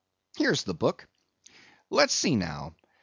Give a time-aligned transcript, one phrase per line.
[0.35, 1.07] Here's the book.
[1.91, 2.75] Let's see now.